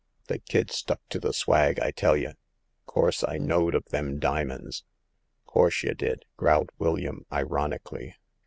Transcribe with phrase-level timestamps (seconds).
[0.17, 2.33] '* The kid stuck to the swag, I tell y'.
[2.87, 4.83] 'Course I knowed of them dimins!"
[5.45, 8.15] 'Course y' did!" growled William, ironically.